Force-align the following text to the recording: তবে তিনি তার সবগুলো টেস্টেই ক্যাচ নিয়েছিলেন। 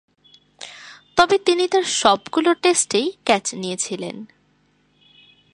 তবে 1.15 1.37
তিনি 1.37 1.67
তার 1.67 1.83
সবগুলো 1.83 2.53
টেস্টেই 2.53 3.11
ক্যাচ 3.25 3.55
নিয়েছিলেন। 3.55 4.25